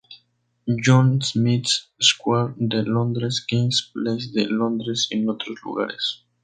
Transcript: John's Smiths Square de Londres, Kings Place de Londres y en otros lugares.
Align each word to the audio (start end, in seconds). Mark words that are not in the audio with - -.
John's 0.83 1.33
Smiths 1.33 1.89
Square 2.01 2.55
de 2.57 2.81
Londres, 2.81 3.39
Kings 3.41 3.91
Place 3.93 4.31
de 4.33 4.47
Londres 4.47 5.07
y 5.11 5.19
en 5.19 5.29
otros 5.29 5.57
lugares. 5.63 6.25